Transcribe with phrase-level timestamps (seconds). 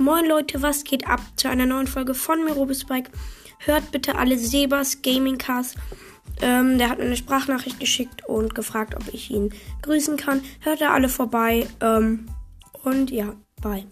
[0.00, 3.10] Moin Leute, was geht ab zu einer neuen Folge von mir, Bike?
[3.58, 5.76] Hört bitte alle Sebas Gaming Cast.
[6.40, 9.52] Ähm, der hat mir eine Sprachnachricht geschickt und gefragt, ob ich ihn
[9.82, 10.40] grüßen kann.
[10.60, 11.68] Hört da alle vorbei.
[11.82, 12.30] Ähm,
[12.82, 13.84] und ja, bye.